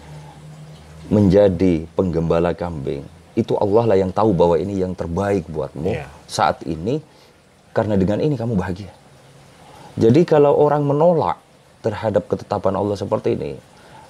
menjadi 1.11 1.85
penggembala 1.99 2.55
kambing 2.57 3.03
itu 3.39 3.55
Allah 3.59 3.95
lah 3.95 3.97
yang 3.99 4.11
tahu 4.11 4.35
bahwa 4.35 4.59
ini 4.59 4.79
yang 4.83 4.95
terbaik 4.95 5.47
buatmu 5.47 5.87
Iya. 5.91 6.07
saat 6.27 6.63
ini 6.67 6.99
karena 7.71 7.95
dengan 7.95 8.19
ini 8.19 8.35
kamu 8.35 8.59
bahagia. 8.59 8.91
Jadi 9.99 10.23
kalau 10.27 10.55
orang 10.57 10.87
menolak 10.87 11.39
terhadap 11.83 12.27
ketetapan 12.31 12.75
Allah 12.79 12.97
seperti 12.97 13.35
ini, 13.35 13.59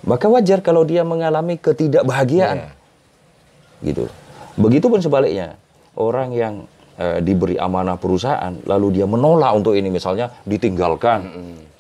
maka 0.04 0.28
wajar 0.28 0.64
kalau 0.64 0.84
dia 0.84 1.04
mengalami 1.04 1.56
ketidakbahagiaan. 1.60 2.72
Gitu. 3.80 4.08
Begitupun 4.60 5.00
sebaliknya, 5.00 5.56
orang 5.96 6.36
yang 6.36 6.54
eh, 7.00 7.20
diberi 7.24 7.56
amanah 7.56 7.96
perusahaan 7.96 8.52
lalu 8.68 9.00
dia 9.00 9.06
menolak 9.08 9.56
untuk 9.56 9.72
ini 9.72 9.88
misalnya 9.88 10.28
ditinggalkan, 10.44 11.20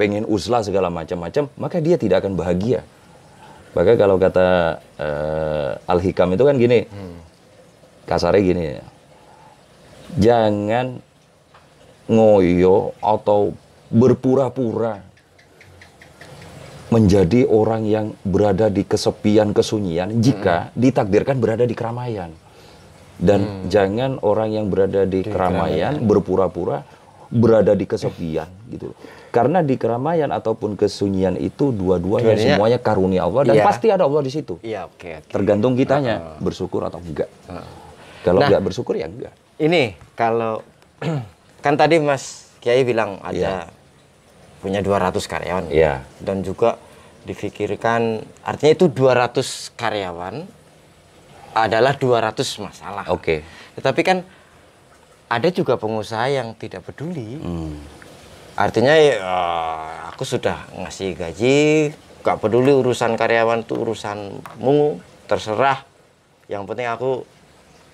pengen 0.00 0.24
uzlah 0.24 0.64
segala 0.64 0.88
macam-macam, 0.88 1.48
maka 1.60 1.76
dia 1.80 2.00
tidak 2.00 2.24
akan 2.24 2.36
bahagia. 2.36 2.80
Maka 3.70 3.94
kalau 3.94 4.16
kata 4.16 4.80
eh, 4.96 5.92
Al-Hikam 5.92 6.34
itu 6.34 6.44
kan 6.44 6.56
gini, 6.56 6.80
kasarnya 8.08 8.42
gini 8.42 8.62
ya, 8.64 8.84
jangan 10.18 11.09
ngoyo 12.10 12.90
atau 12.98 13.54
berpura-pura 13.88 14.98
menjadi 16.90 17.46
orang 17.46 17.86
yang 17.86 18.06
berada 18.26 18.66
di 18.66 18.82
kesepian 18.82 19.54
kesunyian 19.54 20.18
jika 20.18 20.74
ditakdirkan 20.74 21.38
berada 21.38 21.62
di 21.62 21.74
keramaian 21.78 22.34
dan 23.14 23.70
jangan 23.70 24.18
orang 24.20 24.50
yang 24.50 24.66
berada 24.66 25.06
di, 25.06 25.22
keramaian 25.22 26.02
berpura-pura 26.02 26.82
berada 27.30 27.78
di 27.78 27.86
kesepian 27.86 28.50
gitu 28.66 28.90
karena 29.30 29.62
di 29.62 29.78
keramaian 29.78 30.34
ataupun 30.34 30.74
kesunyian 30.74 31.38
itu 31.38 31.70
dua-duanya 31.70 32.34
semuanya 32.34 32.82
karunia 32.82 33.22
Allah 33.22 33.46
dan 33.46 33.54
Iya. 33.54 33.62
pasti 33.62 33.86
ada 33.86 34.02
Allah 34.02 34.26
di 34.26 34.32
situ 34.34 34.58
Iya, 34.58 34.90
oke. 34.90 35.22
oke. 35.22 35.30
tergantung 35.30 35.78
kitanya 35.78 36.42
bersyukur 36.42 36.82
atau 36.82 36.98
enggak 36.98 37.30
kalau 38.26 38.42
Nah. 38.42 38.50
enggak 38.50 38.62
bersyukur 38.66 38.98
ya 38.98 39.06
enggak 39.06 39.30
Ini 39.62 39.94
kalau 40.18 40.66
kan 41.60 41.76
tadi 41.76 42.00
Mas 42.00 42.52
Kiai 42.60 42.84
bilang 42.84 43.16
ada 43.24 43.32
Iya. 43.32 43.56
punya 44.60 44.80
200 44.84 45.24
karyawan. 45.24 45.72
Iya. 45.72 46.04
Dan 46.20 46.44
juga 46.44 46.76
difikirkan 47.24 48.24
artinya 48.44 48.72
itu 48.76 48.88
200 48.88 49.72
karyawan 49.76 50.44
adalah 51.56 51.96
200 51.96 52.60
masalah. 52.60 53.04
oke 53.08 53.44
Tetapi 53.76 54.00
kan 54.04 54.18
ada 55.30 55.48
juga 55.54 55.78
pengusaha 55.78 56.26
yang 56.26 56.52
tidak 56.58 56.84
peduli. 56.90 57.38
Hmm. 57.38 57.78
Artinya 58.58 58.92
ya, 58.98 59.16
aku 60.10 60.26
sudah 60.26 60.68
ngasih 60.74 61.16
gaji, 61.16 61.58
gak 62.20 62.42
peduli 62.44 62.74
urusan 62.74 63.14
karyawan 63.16 63.64
itu 63.64 63.72
urusanmu, 63.78 65.00
terserah. 65.30 65.86
Yang 66.50 66.62
penting 66.66 66.88
aku 66.90 67.10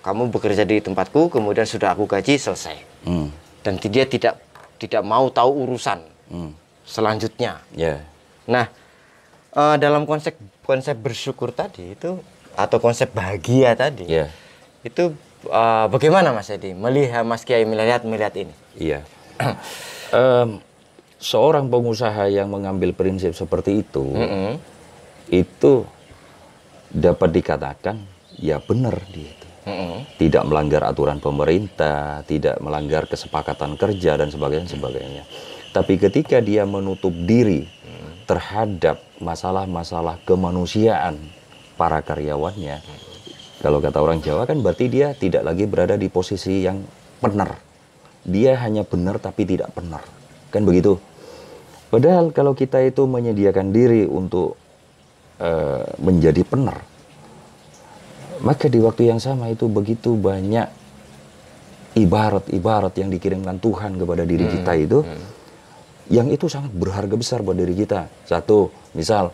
kamu 0.01 0.33
bekerja 0.33 0.65
di 0.65 0.81
tempatku, 0.81 1.29
kemudian 1.29 1.63
sudah 1.63 1.93
aku 1.93 2.09
gaji 2.09 2.35
selesai. 2.35 2.75
Hmm. 3.05 3.29
Dan 3.67 3.75
dia 3.83 4.07
tidak 4.07 4.39
tidak 4.79 5.03
mau 5.03 5.27
tahu 5.27 5.67
urusan 5.67 5.99
Hmm. 6.31 6.55
selanjutnya. 6.87 7.59
Ya. 7.75 7.99
Nah, 8.47 8.71
eh, 9.51 9.75
dalam 9.75 10.07
konsep 10.07 10.39
konsep 10.63 10.95
bersyukur 10.95 11.51
tadi 11.51 11.91
itu 11.91 12.23
atau 12.55 12.77
konsep 12.79 13.11
bahagia 13.11 13.75
tadi, 13.75 14.07
Ya. 14.07 14.31
itu 14.83 15.11
eh, 15.43 15.85
bagaimana 15.91 16.31
Mas 16.31 16.47
Edi 16.47 16.71
melihat 16.71 17.27
Mas 17.27 17.43
Kiai 17.43 17.67
melihat 17.67 18.07
melihat 18.07 18.31
ini? 18.39 18.55
Iya. 18.79 19.03
Em, 20.15 20.63
seorang 21.19 21.67
pengusaha 21.67 22.31
yang 22.31 22.47
mengambil 22.47 22.95
prinsip 22.95 23.35
seperti 23.35 23.83
itu, 23.83 24.07
Mm-mm. 24.07 24.55
itu 25.27 25.83
dapat 26.87 27.35
dikatakan 27.35 27.99
ya 28.39 28.63
benar 28.63 28.95
dia 29.11 29.27
itu. 29.27 29.46
Mm-mm. 29.67 30.07
Tidak 30.15 30.47
melanggar 30.47 30.87
aturan 30.87 31.19
pemerintah, 31.19 32.23
tidak 32.23 32.55
melanggar 32.63 33.03
kesepakatan 33.03 33.75
kerja 33.75 34.15
dan 34.15 34.31
sebagainya 34.31 34.71
sebagainya. 34.71 35.23
Tapi 35.75 35.99
ketika 35.99 36.39
dia 36.39 36.63
menutup 36.63 37.11
diri 37.11 37.67
terhadap 38.23 39.03
masalah-masalah 39.19 40.23
kemanusiaan 40.23 41.19
para 41.75 41.99
karyawannya, 41.99 42.79
kalau 43.59 43.83
kata 43.83 43.99
orang 43.99 44.23
Jawa 44.23 44.47
kan 44.47 44.63
berarti 44.63 44.87
dia 44.87 45.11
tidak 45.11 45.43
lagi 45.43 45.67
berada 45.67 45.99
di 45.99 46.07
posisi 46.07 46.63
yang 46.63 46.79
benar. 47.19 47.59
Dia 48.23 48.55
hanya 48.63 48.87
benar 48.87 49.19
tapi 49.19 49.43
tidak 49.43 49.75
benar. 49.75 49.99
Kan 50.47 50.63
begitu. 50.63 50.95
Padahal 51.91 52.31
kalau 52.31 52.55
kita 52.55 52.79
itu 52.83 53.03
menyediakan 53.03 53.71
diri 53.75 54.07
untuk 54.07 54.55
eh, 55.43 55.83
menjadi 55.99 56.43
benar, 56.47 56.83
maka 58.41 58.67
di 58.67 58.79
waktu 58.81 59.09
yang 59.09 59.21
sama 59.21 59.49
itu 59.49 59.65
begitu 59.67 60.13
banyak 60.13 60.67
ibarat-ibarat 61.97 62.93
yang 62.97 63.09
dikirimkan 63.09 63.57
Tuhan 63.57 63.97
kepada 63.97 64.21
diri 64.21 64.45
kita 64.45 64.73
itu, 64.77 65.01
yang 66.13 66.29
itu 66.29 66.45
sangat 66.45 66.69
berharga 66.71 67.15
besar 67.17 67.41
buat 67.41 67.57
diri 67.57 67.73
kita. 67.73 68.05
Satu, 68.29 68.69
misal, 68.93 69.33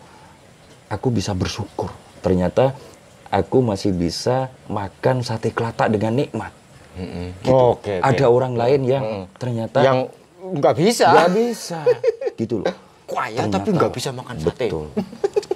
aku 0.88 1.12
bisa 1.12 1.36
bersyukur. 1.36 1.92
Ternyata 2.24 2.72
aku 3.28 3.60
masih 3.60 3.92
bisa 3.92 4.48
makan 4.72 5.26
sate 5.28 5.52
kelatak 5.52 5.92
dengan 5.92 6.16
nikmat. 6.16 6.56
Gitu. 6.94 7.52
Oke, 7.52 8.00
oke. 8.00 8.06
Ada 8.06 8.26
orang 8.30 8.54
lain 8.54 8.82
yang 8.86 9.06
ternyata 9.36 9.82
yang 9.82 10.00
nggak 10.40 10.76
bisa. 10.78 11.10
nggak 11.10 11.32
bisa, 11.34 11.80
gitu 12.38 12.62
loh. 12.64 12.70
Kaya 13.04 13.44
Ternyata- 13.46 13.60
tapi 13.60 13.70
nggak 13.76 13.94
bisa 13.94 14.10
makan 14.16 14.36
sate. 14.40 14.72
Betul. 14.72 14.88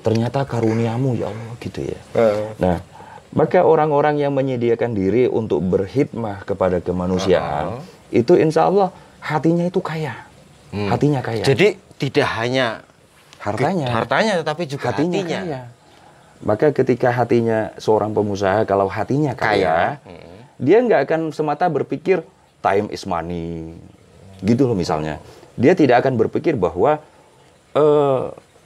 Ternyata 0.03 0.43
karuniamu 0.43 1.15
ya 1.15 1.31
Allah 1.31 1.55
gitu 1.63 1.79
ya. 1.87 1.99
Eh. 2.15 2.51
Nah, 2.59 2.77
maka 3.31 3.61
orang-orang 3.61 4.17
yang 4.17 4.31
menyediakan 4.31 4.91
diri 4.91 5.27
untuk 5.27 5.59
berkhidmah 5.61 6.43
kepada 6.43 6.79
kemanusiaan 6.79 7.83
itu 8.07 8.35
insya 8.35 8.67
Allah 8.67 8.89
hatinya 9.19 9.67
itu 9.67 9.83
kaya, 9.83 10.15
hatinya 10.71 11.19
kaya, 11.19 11.43
Hmm. 11.43 11.49
Jadi 11.51 11.67
tidak 11.97 12.27
hanya 12.39 12.85
hartanya, 13.39 13.87
hartanya 13.91 14.33
tetapi 14.39 14.63
juga 14.65 14.91
hatinya, 14.91 15.19
hatinya. 15.19 15.39
kaya. 15.43 15.61
Maka 16.37 16.69
ketika 16.69 17.09
hatinya 17.09 17.73
seorang 17.75 18.13
pengusaha 18.13 18.61
kalau 18.63 18.85
hatinya 18.87 19.33
kaya, 19.33 19.99
Kaya. 19.99 20.05
Hmm. 20.05 20.39
dia 20.55 20.77
nggak 20.79 21.01
akan 21.09 21.21
semata 21.33 21.65
berpikir 21.67 22.21
time 22.61 22.87
is 22.89 23.03
money, 23.03 23.73
gitu 24.39 24.65
loh 24.65 24.77
misalnya. 24.77 25.17
Dia 25.57 25.73
tidak 25.73 26.05
akan 26.05 26.15
berpikir 26.15 26.53
bahwa 26.53 27.01
eh, 27.73 28.23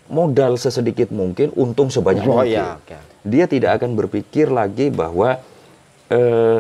modal 0.08 0.56
sesedikit 0.56 1.10
mungkin, 1.10 1.50
untung 1.56 1.88
sebanyak 1.88 2.28
Oh, 2.28 2.44
mungkin. 2.44 2.52
iya, 2.52 2.76
oke. 2.76 2.98
Dia 3.22 3.46
tidak 3.46 3.78
akan 3.82 3.94
berpikir 3.94 4.50
lagi 4.50 4.90
bahwa 4.90 5.38
eh, 6.10 6.60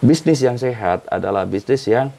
bisnis 0.00 0.40
yang 0.40 0.56
sehat 0.56 1.06
adalah 1.06 1.44
bisnis 1.44 1.86
yang 1.86 2.10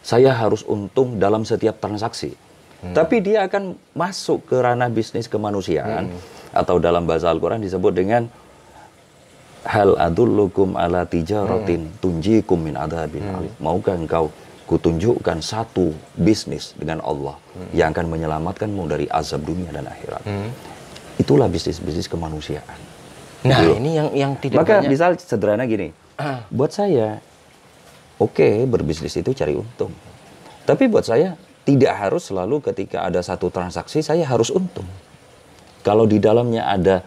saya 0.00 0.32
harus 0.32 0.64
untung 0.64 1.20
dalam 1.20 1.44
setiap 1.44 1.76
transaksi. 1.78 2.32
Hmm. 2.78 2.94
Tapi 2.94 3.18
dia 3.20 3.44
akan 3.44 3.74
masuk 3.92 4.46
ke 4.46 4.56
ranah 4.56 4.88
bisnis 4.88 5.26
kemanusiaan 5.26 6.08
Hmm. 6.08 6.20
atau 6.54 6.78
dalam 6.78 7.04
bahasa 7.04 7.28
Al-Qur'an 7.28 7.58
disebut 7.58 7.92
dengan 7.92 8.30
hal 9.66 9.98
adullukum 9.98 10.78
ala 10.78 11.02
tijaratin 11.04 11.90
Hmm. 11.90 11.94
tunjikum 11.98 12.56
min 12.56 12.78
adabin 12.78 13.26
alim. 13.26 13.52
Maukah 13.58 13.98
engkau 13.98 14.30
kutunjukkan 14.64 15.42
satu 15.42 15.90
bisnis 16.14 16.72
dengan 16.78 17.02
Allah 17.02 17.34
Hmm. 17.52 17.68
yang 17.74 17.90
akan 17.90 18.06
menyelamatkanmu 18.08 18.82
dari 18.86 19.04
azab 19.10 19.42
dunia 19.42 19.68
dan 19.74 19.90
akhirat. 19.90 20.22
Hmm. 20.24 20.48
Itulah 21.28 21.44
bisnis-bisnis 21.52 22.08
kemanusiaan. 22.08 22.78
Nah, 23.44 23.60
Gitu. 23.60 23.76
ini 23.84 24.00
yang 24.00 24.08
yang 24.16 24.32
tidak 24.40 24.64
Maka 24.64 24.80
banyak. 24.80 24.88
misal 24.88 25.12
sederhana 25.20 25.68
gini, 25.68 25.92
buat 26.48 26.72
saya, 26.72 27.20
oke 28.16 28.64
berbisnis 28.64 29.12
itu 29.12 29.36
cari 29.36 29.52
untung. 29.52 29.92
Tapi 30.64 30.88
buat 30.88 31.04
saya 31.04 31.36
tidak 31.68 31.92
harus 32.00 32.32
selalu 32.32 32.64
ketika 32.72 33.04
ada 33.04 33.20
satu 33.20 33.52
transaksi 33.52 34.00
saya 34.00 34.24
harus 34.24 34.48
untung. 34.48 34.88
Kalau 35.84 36.08
di 36.08 36.16
dalamnya 36.16 36.64
ada 36.64 37.04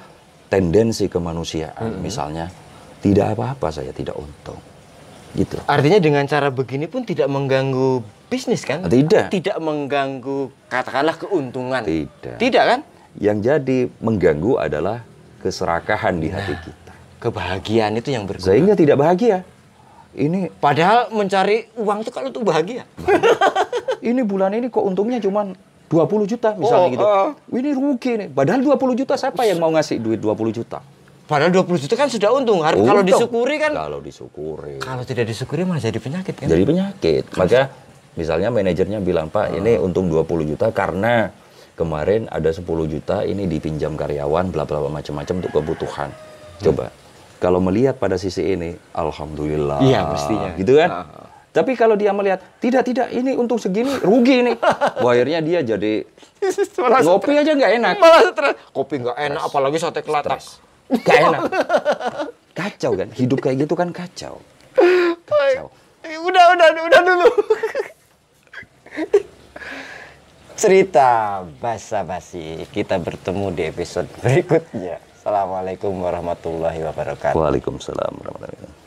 tendensi 0.54 1.10
kemanusiaan 1.10 1.98
misalnya, 1.98 2.54
tidak 3.02 3.34
apa-apa 3.34 3.74
saya 3.74 3.90
tidak 3.90 4.14
untung. 4.22 4.62
Gitu. 5.34 5.58
Artinya 5.66 5.98
dengan 5.98 6.30
cara 6.30 6.54
begini 6.54 6.86
pun 6.86 7.02
tidak 7.10 7.26
mengganggu 7.26 8.06
bisnis 8.30 8.62
kan? 8.62 8.86
Tidak. 8.86 9.34
Tidak 9.34 9.58
mengganggu 9.58 10.70
katakanlah 10.70 11.18
keuntungan. 11.18 11.82
Tidak. 11.82 12.38
Tidak 12.38 12.64
kan? 12.70 12.82
Yang 13.18 13.38
jadi 13.44 13.80
mengganggu 14.00 14.56
adalah 14.56 15.04
keserakahan 15.42 16.22
di 16.22 16.32
hati 16.32 16.56
kita. 16.56 16.94
Kebahagiaan 17.20 17.98
itu 17.98 18.10
yang 18.10 18.24
berguna. 18.24 18.48
Sehingga 18.48 18.74
tidak 18.74 18.98
bahagia. 18.98 19.44
Ini 20.12 20.52
Padahal 20.54 21.08
mencari 21.10 21.72
uang 21.76 22.04
itu 22.04 22.12
kalau 22.12 22.28
untuk 22.32 22.44
bahagia. 22.44 22.84
ini 24.02 24.22
bulan 24.24 24.52
ini 24.52 24.68
kok 24.68 24.84
untungnya 24.84 25.20
cuma 25.20 25.52
20 25.88 26.24
juta 26.26 26.56
misalnya 26.56 26.88
Oh, 26.88 26.92
gitu. 26.92 27.04
oh. 27.04 27.30
Ini 27.52 27.70
rugi 27.76 28.12
nih. 28.16 28.28
Padahal 28.32 28.60
20 28.64 28.96
juta 28.96 29.14
siapa 29.16 29.44
yang 29.44 29.60
mau 29.60 29.72
ngasih 29.72 30.00
duit 30.00 30.20
20 30.20 30.52
juta? 30.52 30.80
Padahal 31.28 31.52
20 31.52 31.80
juta 31.80 31.96
kan 31.96 32.08
sudah 32.12 32.32
untung. 32.32 32.60
Har- 32.60 32.76
Kalau 32.76 33.04
disyukuri 33.04 33.56
kan 33.56 33.72
Kalau 33.72 34.00
disyukuri. 34.00 34.80
kalau 34.80 35.04
tidak 35.04 35.28
disyukuri 35.28 35.64
malah 35.64 35.80
jadi 35.80 35.96
penyakit 35.96 36.34
kan? 36.36 36.48
Jadi 36.48 36.64
penyakit. 36.64 37.24
Maka 37.36 37.72
misalnya 38.16 38.52
manajernya 38.52 39.00
bilang, 39.00 39.32
"Pak, 39.32 39.56
ini 39.56 39.80
untung 39.80 40.12
20 40.12 40.44
juta 40.44 40.72
karena 40.72 41.32
kemarin 41.76 42.28
ada 42.32 42.52
10 42.52 42.64
juta 42.88 43.24
ini 43.24 43.48
dipinjam 43.48 43.96
karyawan 43.96 44.52
bla 44.52 44.64
bla 44.68 44.84
bla, 44.84 44.92
macam-macam 44.92 45.34
untuk 45.44 45.52
kebutuhan." 45.56 46.10
Coba 46.62 46.94
kalau 47.42 47.58
melihat 47.58 47.98
pada 47.98 48.22
sisi 48.22 48.54
ini, 48.54 48.78
alhamdulillah. 48.94 49.82
Iya, 49.82 50.14
mestinya. 50.14 50.54
Gitu 50.54 50.78
kan? 50.78 50.90
Ah. 50.94 51.26
Tapi 51.52 51.74
kalau 51.74 51.98
dia 51.98 52.14
melihat, 52.14 52.38
tidak, 52.62 52.86
tidak, 52.86 53.10
ini 53.10 53.34
untung 53.34 53.58
segini, 53.58 53.98
rugi 53.98 54.46
nih. 54.46 54.56
Wah, 55.04 55.12
akhirnya 55.12 55.42
dia 55.42 55.60
jadi 55.66 56.06
Malah 56.86 57.02
ngopi 57.02 57.34
aja 57.34 57.52
nggak 57.58 57.72
enak. 57.82 57.96
Malah 57.98 58.22
stres. 58.30 58.54
Kopi 58.70 58.96
nggak 59.02 59.18
enak, 59.18 59.42
apalagi 59.42 59.78
sate 59.82 60.06
kelatak. 60.06 60.38
Gak 61.02 61.18
enak. 61.18 61.42
Kacau 62.62 62.94
kan? 62.94 63.10
Hidup 63.10 63.42
kayak 63.42 63.66
gitu 63.66 63.74
kan 63.74 63.90
kacau. 63.90 64.38
Kacau. 65.26 65.68
Udah, 66.06 66.46
udah, 66.54 66.68
udah 66.78 67.02
dulu. 67.02 67.30
Cerita 70.62 71.42
basa-basi. 71.58 72.70
Kita 72.70 73.02
bertemu 73.02 73.50
di 73.50 73.66
episode 73.66 74.06
berikutnya. 74.22 75.02
Assalamualaikum 75.18 75.90
warahmatullahi 75.90 76.86
wabarakatuh. 76.86 77.34
Waalaikumsalam 77.34 78.14
warahmatullahi 78.22 78.62
wabarakatuh. 78.62 78.81